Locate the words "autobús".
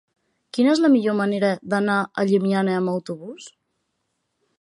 2.95-3.51